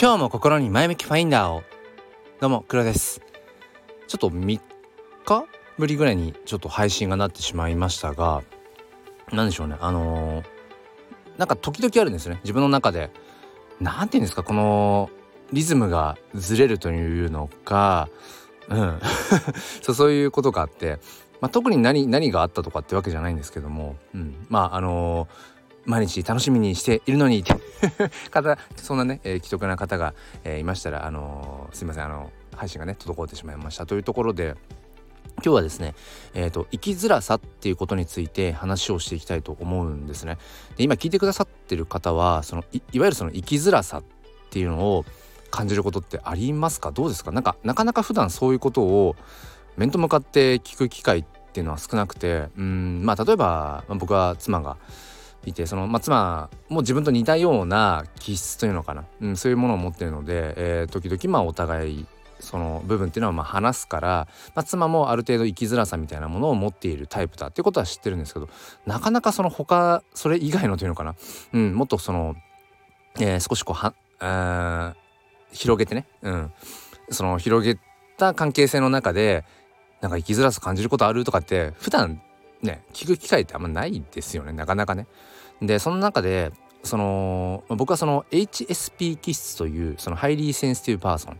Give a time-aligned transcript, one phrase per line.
[0.00, 1.64] 今日も心に前向きファインダーを。
[2.40, 3.20] どうも黒です。
[4.06, 4.60] ちょっと3
[5.24, 5.44] 日
[5.76, 8.44] ぶりぐらいにちょっと配信がなってしまいましたが
[9.32, 9.74] 何でしょうね。
[9.80, 10.44] あのー、
[11.36, 12.38] なんか時々あるんですね。
[12.44, 13.10] 自分の中で。
[13.80, 15.10] 何て言うんですかこの
[15.52, 18.08] リズムがずれるというのか。
[18.68, 19.00] うん。
[19.82, 21.00] そうそういうことがあって、
[21.40, 25.57] まあ、特に何何があったとかってわけじゃないんですけども、うん、まああのー
[25.88, 27.42] 毎日楽しみにしているのに。
[28.30, 30.12] 方そんなね、えー、既得な方が、
[30.44, 34.56] えー、いましたらあのー、すいませんあの配信がね滞ってしまいましたというところで
[35.36, 35.94] 今日はですね、
[36.34, 40.38] えーと、生きづらさっていうことについて話をしていきたいと思うんですね。
[40.76, 44.02] で今聞いてくださってる方はそのいいわゆるその生きづらさっ
[44.50, 45.04] ていうのを
[45.52, 46.90] 感じることってありますか？
[46.90, 47.30] どうですか？
[47.30, 49.14] なんかなかなか普段そういうことを
[49.76, 54.76] 面と向かって聞く機会っていうのは少なくてうんまあ例えば、僕は妻が
[55.46, 62.06] いてその、まあ、妻も自分と似たような気質というのかな、うん、そういうものを持ってるので、えー、時々まあお互い
[62.40, 68.48] その部分っていうのはまあ話すから、まあ、妻もある程度生きづらさみたいなものを持っているタイプだっていうことは知ってるんですけど
[68.86, 71.14] なかなかその他それ以外のというのかな、
[71.52, 72.36] うん、もっとその、
[73.18, 74.94] えー、少しこうは
[75.52, 76.52] 広げてね、うん、
[77.10, 77.78] その広げ
[78.16, 79.44] た関係性の中で
[80.00, 82.20] なんか生きづらさ感じることあるとかって普段
[82.62, 84.52] ね聞く機会ってあんまないですよね。
[84.52, 85.06] なかなかね。
[85.60, 91.38] でその中でその僕はその HSP 気質というその highly sensitive person、ま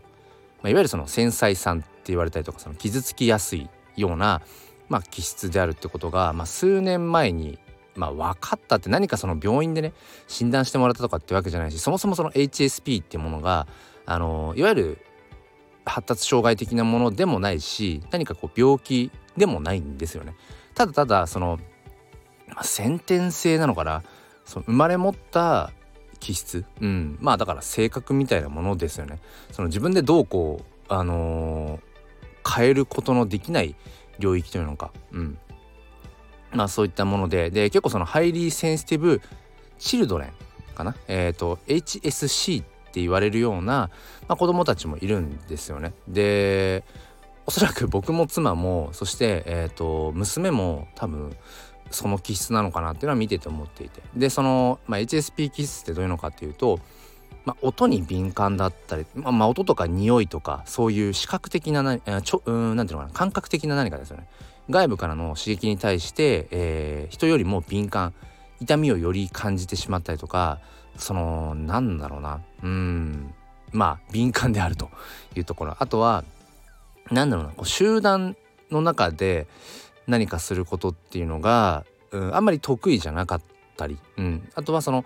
[0.63, 4.41] あ、いわゆるその繊細さんって言われたりとかその傷つきやすいような、
[4.89, 7.59] まあ、気質であるってことが、まあ、数年前に
[7.95, 9.91] まあ、分かったって何かその病院でね
[10.27, 13.67] 診断してもらったとかってわけじゃないしそもそもその HSP っていうものが
[14.05, 14.97] あのいわゆる
[15.85, 20.35] 発達障害的なものでもないし何かこう病気でもないんですよね。
[20.75, 21.59] ただただその、
[22.53, 24.03] まあ、先天性なのかな？
[24.45, 25.71] その生まれ持った
[26.19, 29.19] 気質、うん、まあだから性格みたいなものですよね。
[29.51, 33.75] その自分でどうこう、あのー、変えることのできない
[34.17, 35.37] 領域というのか、うん、
[36.51, 37.49] まあそういったもので。
[37.51, 39.21] で結構そのハイリーセンシティブ
[39.77, 40.33] チルドレン
[40.75, 40.95] かな？
[41.07, 43.91] えっ、ー、と HSC って言われるような、
[44.27, 45.93] まあ、子供たちもいるんですよね。
[46.07, 46.83] で
[47.45, 51.35] おそらく僕も妻もそして、えーと、娘も多分
[51.91, 54.01] その気質なのかなっていうのは見てて思っていて。
[54.15, 56.79] でその、まあ、HSP 気質ってどういうのかっていうと、
[57.45, 64.27] まあ、音に敏感だったり、まあ、まあ、音とか匂いとかそういう視覚的な何ちょうんなんていうのかな感覚的な何かですよね。
[64.69, 68.13] 外部からの刺激に対して、えー、人よりも敏感
[68.59, 70.59] 痛みをより感じてしまったりとか
[70.95, 73.33] そのなんだろうなうん
[73.71, 74.89] まあ敏感であると
[75.35, 75.75] いうところ。
[75.79, 76.23] あとは
[77.11, 78.35] なんだろうなこう集団
[78.71, 79.47] の中で
[80.09, 83.41] 何かすることっていうのが、うん、あんまり得意じゃなかっ
[83.77, 85.05] たり、うん、あとはその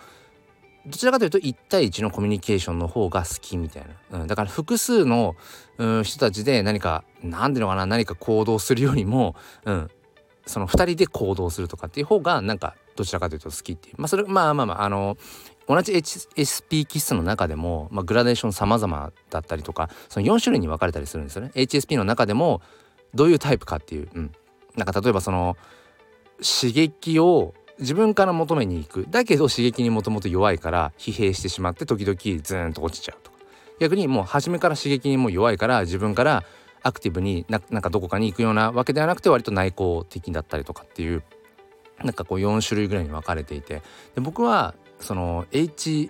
[0.85, 5.35] どちらかというと1対1のコミュニケーションの方が好きみたいな、うん、だから複数の、
[5.77, 9.89] うん、人たちで何か何ていうのかな何か行動するよりも、うん、
[10.45, 13.95] その2人で行動するとかっていう方がなんかどちらかというと好きっていう。
[13.97, 15.17] まあそれまあまあまああの
[15.67, 21.51] 同じ HSP 気質の中でも、まあ、グラデーション様々だったりとかその4種類に分かれたりするんですよね。
[21.55, 22.61] HSP の中でも
[23.15, 24.31] どういうタイプかっていう、うん、
[24.75, 25.57] なんか例えばその
[26.41, 29.07] 刺激を自分から求めに行く。
[29.09, 33.37] だけど刺激にもともと弱いから疲弊してしまって時々ズーンと落ちちゃうとか。
[33.79, 36.43] 逆にもう初めから刺激にも弱いから自分から
[36.83, 41.23] アクティブにななんかどこかに行くようなわけではなくて割と内向的だったりとかっていう
[42.03, 43.81] なんかこう4種類ぐらいに分かれていて。
[44.15, 46.09] で僕はその HSE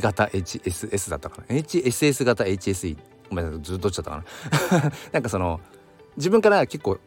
[0.00, 1.44] 型 HSS だったかな。
[1.56, 2.96] HSS 型 HSE
[3.28, 4.92] ごめんなさいずっとどっちだったかな。
[5.12, 5.60] なんかその
[6.16, 6.98] 自分から結構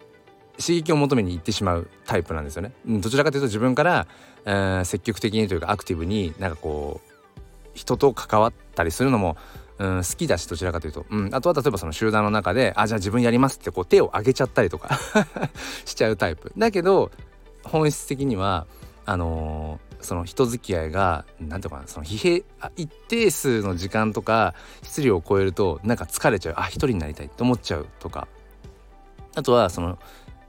[0.59, 2.71] 刺激を求めに行ってしまうタイプなんですよね。
[2.85, 4.07] どちらかというと自分から、
[4.45, 7.11] えー、積極的にというかアクティブになんかこう
[7.73, 9.35] 人と関わったりするのも、
[9.79, 14.99] うん、好きだしどちらかというと、うん、あとは例えばその集団の中であじゃあ自分やりますってこう手を挙げちゃったりとか
[15.85, 16.51] しちゃうタイプ。
[16.57, 17.11] だけど
[17.63, 18.67] 本質的には
[19.05, 22.43] あのーその人付き合いが何ていうかなその疲弊
[22.75, 26.55] 一定数の時間とか質量を超えるとなんか疲れちゃう。
[26.57, 28.27] あ一人になりたいって思っちゃうとか。
[29.35, 29.97] あとはその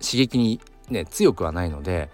[0.05, 0.61] 刺激に
[0.91, 2.11] ね強くはないので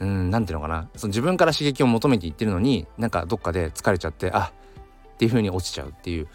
[0.00, 0.88] うん何ていうのかな。
[0.96, 4.52] その自分から刺激を求めていってるのになんかどっかで疲れちゃってあ
[5.14, 6.28] っていう風に落ちちゃうっていう。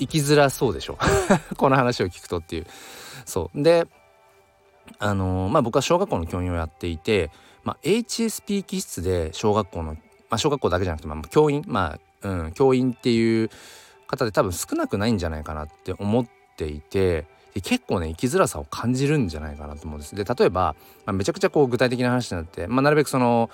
[0.00, 0.96] 生きづらそうでしょ。
[1.58, 2.66] この話を聞くとっていう。
[3.24, 3.62] そう。
[3.62, 3.88] で
[5.00, 7.32] あのー、まあ僕は小学校の教員をやっていて
[7.68, 9.98] まあ、HSP 気質で小学校の、ま
[10.30, 13.50] あ、小学校だけじゃなくて、まあ、教員まあ、うん、教員っていう
[14.06, 20.14] 方で多分少なくないんじゃないかなって思っていてで結構ね生きづらさを感じるんじゃないかなと思うんです。
[20.14, 23.50] で例えば、まあ、めちゃくちゃこう具体的な話になって、まあ、なるべくその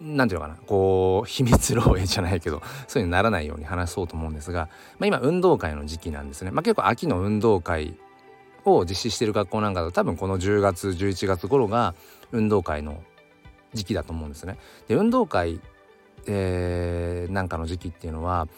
[0.00, 4.68] 何て言うのかなこう秘密漏洩じゃないけどそういうにならないように話そうと思うんですが、
[4.98, 7.94] まあ、今運動会の時期なんですね、まあ、結構秋の運動会
[8.64, 11.94] を実施してる学校なんかだと多分この10月11月頃が
[12.32, 13.02] 運動会の
[13.74, 14.58] 時期だと思うんですね。
[14.88, 15.60] で運動会、
[16.26, 18.48] えー、なんかの時期っていうのは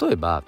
[0.00, 0.44] 例えば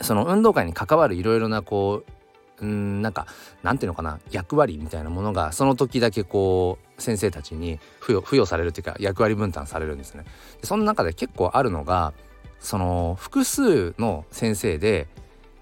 [0.00, 2.15] その運動会に関わるいろいろなこう
[2.60, 3.26] うんなんか
[3.62, 10.24] なんていうのかな役割みたいなものがその時だけこう先生たちに付与付与されるっていうか役割分担されるんですね。
[10.60, 12.14] でその中で結構あるのが
[12.58, 15.08] その複数の先生で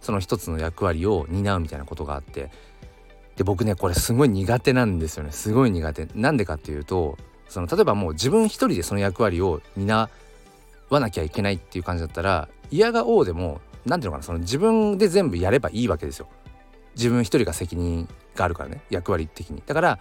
[0.01, 2.51] その一つの役割を担うみたいなことがあって
[3.37, 6.09] で僕ねこれすごい苦手なんですよねすごい苦手。
[6.15, 7.19] なんでかっていうと
[7.49, 10.09] その例えばもう自分一人でその役割を担
[10.91, 16.29] わなきゃいけないっていう感じだったら嫌が王でも何ていうのかなその自分で全部やればいいわけですよ。
[16.97, 19.99] 自分一人が責任があるからね役割的にだから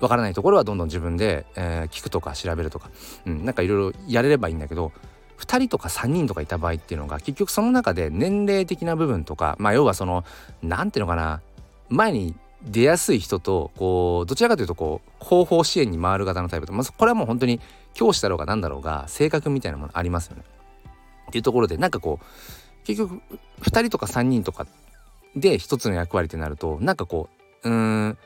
[0.00, 2.90] わからないところはどんどん自分で、えー、聞くとか調べるとか、
[3.26, 4.92] うん、なんかいろいろやれればいいんだけど
[5.38, 10.24] 2人とか3人とかいた場合っていうのが結局その中で年齢的な部分とかまあ要はその
[10.62, 11.40] 何ていうのかな
[11.88, 17.60] 前に出やすい人とこうどちらかというとこう後方支援に回る型のタイプとまずこれはもう本当に
[17.92, 20.42] 教師だろうが何だろうが性格みたいなものありますよね。
[21.28, 23.20] っていうところでなんかこう結局
[23.60, 24.66] 2人とか3人とか
[25.36, 27.28] で一つの役割ってなるとなんかこ
[27.64, 28.18] ううん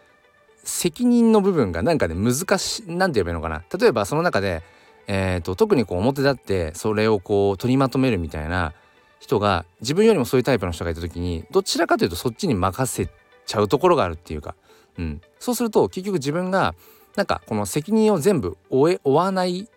[0.64, 3.62] 責任の部分がなんかね難しい何て言えばいいのかな。
[3.78, 4.62] 例えばその中で、
[5.06, 8.75] えーと、特にこう表立ってそれをこう取りまとめるみたいな
[9.19, 13.08] 人が自分よりもそういうタイプの人がいた時にどちらかというとそっちに任せ
[13.46, 14.54] ちゃうところがあるっていうか、
[14.99, 16.75] うん、そうすると結局自分が
[17.16, 19.69] なんかこの責任を全部負え負わない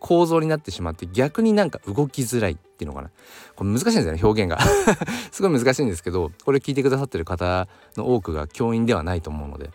[0.00, 2.58] 構造になってしまって逆になんか動きづらい。
[2.78, 3.10] っていうのかな。
[3.56, 4.60] これ難しいんですよね表現が。
[5.32, 7.66] すごい難しいんですけどこれ聞いてくださってる方
[7.96, 9.70] の多くが教員ではないと思うので。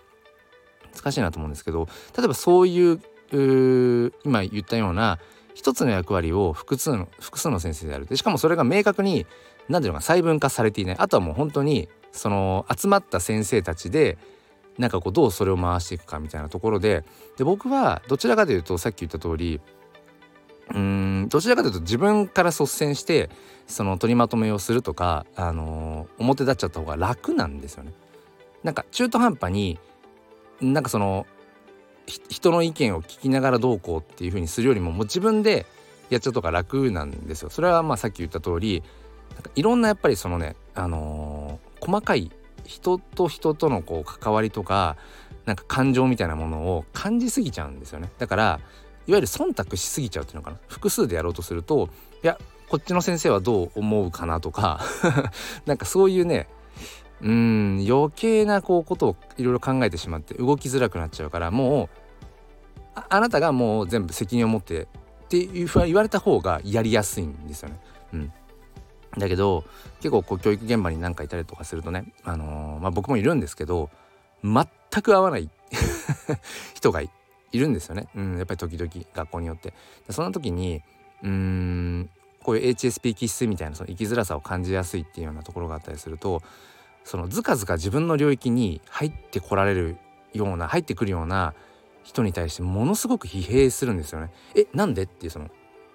[0.96, 3.02] 難しいなと思うんですけど例えばそういう
[4.24, 5.18] 今言ったような
[5.56, 8.06] 一つの役割を複数の複数の先生でやる。
[8.06, 9.26] でしかもそれが明確に
[9.70, 10.96] 何ていうのか細分化されていない。
[11.00, 14.18] あとはもう本当にその集まった先生たちで
[14.78, 17.04] なんかこうどうそれを回していくかみたいなところで。
[17.38, 19.62] で僕はどちらかというとさっき言った通り
[20.74, 23.30] うんどちらかというと自分から率先して
[23.68, 27.94] その取りまとめをするとか、あのー、表立っちゃった方が楽なんですよね。
[28.64, 29.80] なんか中途半端に
[30.62, 31.26] なんかその
[32.06, 35.66] 人の意見を聞きながらどうこうっていう風にするよりももう自分で
[36.10, 37.50] やっちゃうとか楽なんですよ。
[37.50, 38.84] それはまあさっき言った通り
[39.34, 42.32] なんかいろんなやっぱりそのね、あのー、細かい
[42.66, 44.98] 人と人とのこう関わりとか
[45.46, 48.10] なんか感情みたいなものを感じすぎちゃうんですよね。
[48.18, 48.60] だから
[49.08, 50.58] いわゆる忖度しすぎちゃうっていうのかな？
[50.68, 51.90] 複数でやろうとすると
[52.24, 52.38] いや
[52.70, 54.82] こっちの先生はどう思うかなとか
[55.66, 56.48] なんかそういうね
[57.22, 62.04] うん余計なこうことをいろいろ考えてしまって動きづらくなっちゃうからもう
[63.10, 64.88] あなたがもう全部責任を持ってっ
[65.30, 67.80] ていうふうに言われた方がやりやすいんですよね。
[68.14, 68.34] うん、
[69.18, 69.64] だけど
[69.98, 73.90] 結構こう教育現場に何かいたりとかするとね、あのー、まあ、僕もいるんですけど
[74.44, 74.68] 全
[75.02, 75.50] く合わない
[76.76, 77.10] 人がい
[77.54, 79.74] いるんですよね、うん、やっぱり時々学校によって。
[80.10, 80.82] そんな時に
[81.22, 82.10] うーん
[82.44, 86.42] こういう HSP 気質みたいなその生きづらさを感じやすいっていうようなところがあったりすると
[87.06, 89.98] そのずかずか自分の領域に入ってこられる
[90.34, 91.54] ような入ってくるような
[92.04, 94.30] 人に対してものすごく疲弊するんですよね。
[94.56, 95.50] えなんでっていうその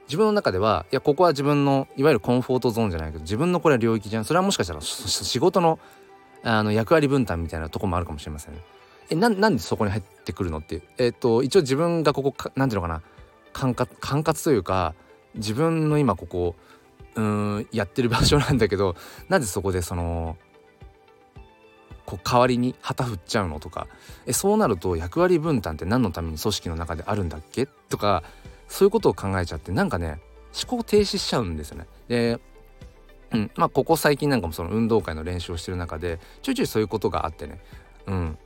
[0.07, 5.79] 自分の中ではいやここは自分のいわゆるコンフォートゾーンじゃないけど自分のこれは領域じゃんそれはもしかしたら仕事の
[6.43, 8.61] あの役割分担みたいなとこもあるかもしれませんね。
[9.11, 10.83] えななんでそこに入ってくるのって？
[10.99, 13.03] えっ、ー、と一応自分がここかなんていうのかな？
[13.53, 14.95] 管轄管轄というか
[15.35, 16.55] 自分の今ここ
[17.15, 18.97] うんやってる場所なんだけど
[19.29, 20.37] なぜそこでその
[22.07, 23.87] こう代わりに旗振っちゃうのとか？
[24.27, 27.67] えそうなると役割分担って何のために組織の中であるんだっけ？
[27.67, 28.23] とか
[28.69, 30.21] そういうことを考えちゃってなんかね
[30.55, 31.87] 思考停止しちゃうんですよね。
[32.09, 32.39] で
[33.31, 37.61] うん、まあここ最近なんかもその運動会の練習をしてる中でちょいちょいそういうことがあってね、
[38.07, 38.39] うん、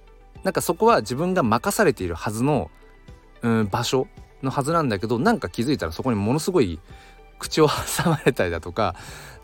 [0.42, 2.70] なんかそこは自分が任されているはずの、
[3.42, 4.08] うん、場所
[4.42, 6.80] のはずなんだけどなんか気づいたらそこにものすごい
[7.38, 8.94] 口を挟まれたりだとか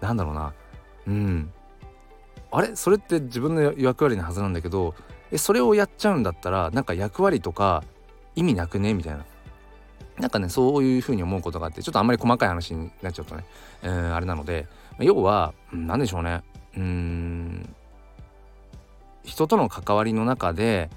[0.00, 0.52] なんだろうな。
[1.06, 1.52] うん。
[2.50, 2.74] あれ？
[2.74, 4.94] それって自分の役割のはずなんだけど
[5.30, 7.84] えそれをやっちゃうんだったらなんか役割とか
[8.34, 8.94] 意味なくね？
[8.94, 9.24] みたいな。
[10.18, 13.44] なんかねそういうふうに思うことがあってちょっとあんまり細かい話になっちゃうとね、
[13.82, 14.66] えー、あれなので
[14.98, 16.42] 要は何でしょうね。
[16.76, 17.74] うん。
[19.28, 20.90] 人との関わりの中で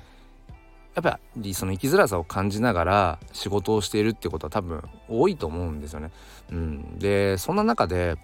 [0.96, 6.12] やっぱりその生きづらさを感じながら仕事をしているってことは多分多いと思うんですよね。
[6.52, 8.18] うん、でそんな中で、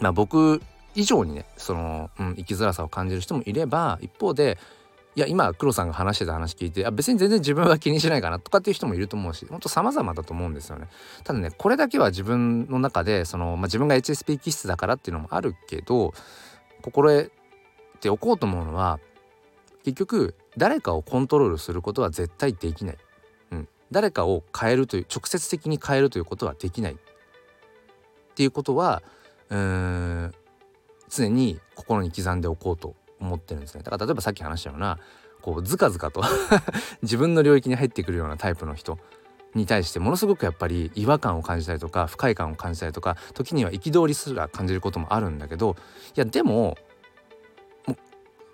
[0.00, 0.62] まあ、僕
[0.94, 4.58] 以上にねその、うん、生きづらさを感じる人もいれば一方で
[5.16, 10.88] いや今黒さんが話してた話聞いてあ別に全然自分は気にしないかなとかっていう人もいると思うしほんと様々だと思うんですよね。
[11.24, 16.12] ただねこれだけは自分の中でその、まあ、自分が HSP 気質だからっていうのもあるけど
[16.82, 17.26] 心
[17.96, 19.00] 得ておこうと思うのは
[19.84, 22.98] 結局誰かをコントロールすることは絶対できない。
[23.52, 26.92] うん、誰かを変えるという直接的に変えるということはできない。
[26.94, 26.96] っ
[28.34, 29.02] ていうことは
[29.48, 30.34] うーん
[31.08, 33.82] 常に心に刻んでおこうと思ってるんですね。
[33.82, 34.98] だから例えばさっき話したような
[35.40, 36.22] こうずかずかと
[37.02, 38.98] 自分の領域に入ってくるようなタイプの人
[39.54, 45.76] に対してものすごくやっぱり違和感を感じたりとか不快感を感じたりとか時には憤りすら感じることもあるんだけど
[46.16, 46.76] いやでも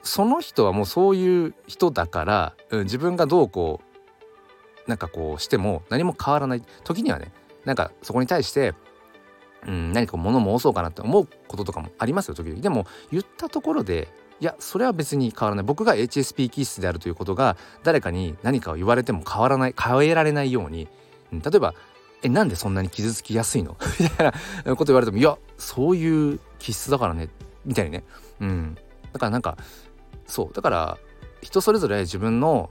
[0.03, 3.81] その人はもうそういう人だから、うん、自分がどうこ
[4.87, 6.63] うなんかこうしても何も変わらない。
[6.85, 7.33] 時にはね
[7.65, 8.75] なんかそこに対して
[9.67, 12.61] うん、何か物申そうかなって思うこととかもありますよ時々。
[12.61, 14.09] でも言ったところで
[14.41, 15.65] いやそれは別に変わらない。
[15.65, 20.89] 僕が HSP 気質であるということが誰かに何かを言われても変わらない変えられないように、
[21.33, 21.75] うん、例えば
[22.25, 23.77] 「えなんでそんなに傷つきやすいの?
[24.01, 24.33] 」みたい
[24.65, 27.29] なこと言われても「いやそういう気質だからね」
[27.65, 28.03] みたいにね、
[28.41, 28.77] うん、
[29.13, 29.57] だからなんか
[30.27, 30.99] そうだから
[31.41, 32.71] 人それぞれ自分の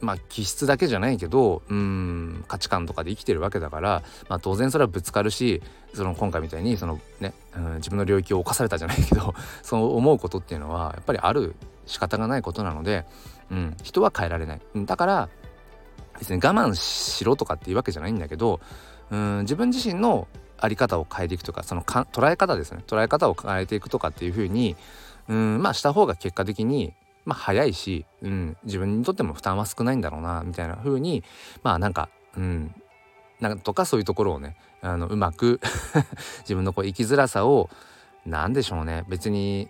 [0.00, 5.62] まあ気質だけじゃないけどうん価値観とかで生きてるわけだから、まあ、当然それはぶつかるし
[5.94, 11.54] その今回みたいにそのね、うん、自分の領域を侵されたじゃないけど そう思うことっていうのはやっぱりある
[11.86, 13.06] 仕方がないことなので、
[13.50, 14.60] うん、人は変えられない。
[14.76, 15.28] だから
[16.18, 18.60] 別に我慢しろとかっていうわけじゃないんだけど
[19.10, 20.28] うん自分自身の
[20.60, 24.76] 在り方を変えていくとかそのか捉え方ですね捉え方を変えていくとかっていうふうに
[25.28, 26.92] うんまあした方が結果的に
[27.24, 31.22] まあ早いし、うん、自分にとっても負担は少ないんだろうなみたいな風に
[31.62, 32.74] まあなんかうん
[33.40, 35.60] なんとかそういうところをねあのうまく
[36.40, 37.70] 自分のこう生きづらさを
[38.26, 39.68] 何でしょうね別に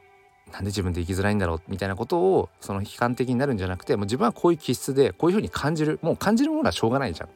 [0.52, 7.28] なんで自分で生きづらいんだろうみたいなことをその悲観的になるんじゃなくてもう自分はこういう気質でこういうふうに感じるもう感じるものはしょうがないじゃん。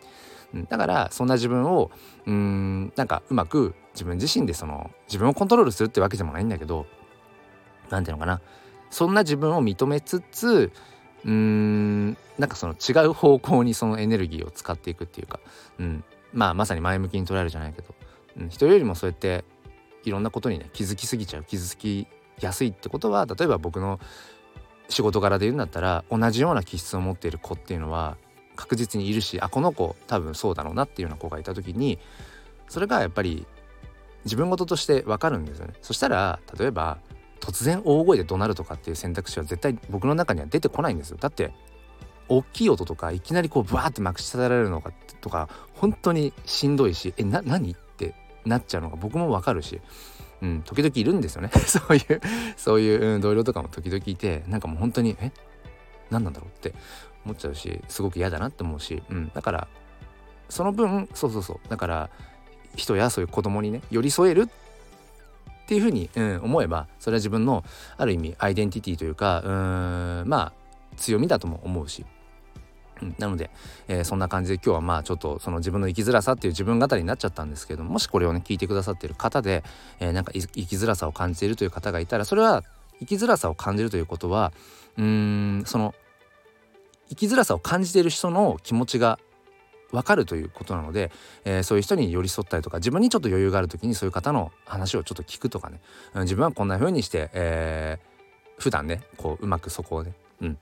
[0.55, 1.91] うん、だからそんな自分を
[2.27, 6.87] うんなんかうまく自分自身でその自分をコントロールするってわけでもないんだけど
[7.93, 8.41] 何ていうのかな。
[8.91, 10.73] そんな自分を認めつつ
[11.25, 15.41] うーんなんかその違う方向にそのエネルギーを使っていくっていうか、
[15.79, 17.95] うん、まあまさに前向きに捉えるじゃないけど、
[18.39, 19.45] うん、人よりもそうやって
[20.05, 22.07] いろんなことにね気づきすぎちゃう気づき
[22.41, 24.01] やすいってことは例えば僕の
[24.89, 28.17] 仕事柄で言うんだったら同じような気質を持っている子っていうのは
[28.57, 31.99] 確実にいるしあこの子多分そうだろうなっていうような子がいた時に
[32.69, 33.47] それがやっぱり
[34.25, 35.75] 自分事として分かるんですよね。
[35.83, 36.99] そしたら例えば
[37.43, 41.19] 突然大声で怒鳴るとかっていう選択肢は絶対僕の中には出てこないんですよ。
[41.21, 41.53] だって
[42.29, 48.15] 大きい音とかいきなりこうブワーってまくし立てられるのかとか本当にしんどいしえな何って
[48.47, 49.81] なっちゃうのが僕もわかるし
[50.41, 51.51] うん、時々いるんですよね。
[51.67, 52.21] そういう
[52.57, 55.31] そういう、うん、同僚とかも時々いてなんかもう本当にえ
[56.11, 56.75] 何なんだろうって
[57.25, 59.69] 思っちゃうしすごく嫌だなって思うし、うん、だから
[60.49, 62.11] その分そうそうそうだから
[62.75, 64.47] 人やそういう子供にね寄り添えるっ
[65.73, 67.65] ていうふうに、うん、思えばそれは自分の
[67.97, 72.05] ある意味アイデンティティというかうんまあ強みだとも思うし。
[73.01, 73.51] うん、なので、
[73.89, 79.65] えー、そんな感じで今日はまあちょっとその自分の生きづらさっていう自分語りになっちゃったんですけどもしこれをね聞いてくださってる方で、
[79.99, 82.63] えー、なんか生きづらさを感じているという方がいたらそれは
[83.01, 84.53] 生きづらさを感じるということは
[84.99, 85.05] うー
[85.63, 85.95] んその
[87.09, 89.19] 生きづらさを感じている人の気持ちが
[89.93, 91.11] 分かるということなので、
[91.45, 95.81] えー、そういう人に寄り添ったりとか自分にちょっと余裕がある時にそういう方の話をちょっと聞くとかね、
[96.15, 100.59] うん、自分はこんな風にして、えー、普段ねこううまくそこをね、うん、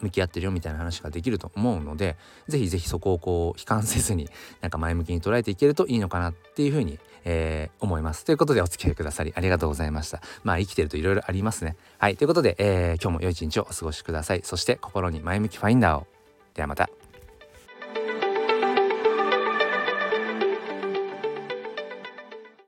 [0.00, 2.16] 向き合ってるよみたいな話ができると思うので
[2.48, 4.28] 是非是非そこをこう悲観せずに
[4.60, 8.24] なんか前向きに捉えていけるといいのかなっていう風にえー、思います。
[8.24, 10.20] ということでお付き合いくださりありがとうございました。
[10.42, 11.76] まあ生きてるといろいろありますね。
[11.98, 12.16] はい。
[12.16, 14.40] ということで、えー、今日も良い一日をお過ごしください。
[14.44, 16.06] そして心に前向きファインダーを。
[16.54, 17.01] ではまた。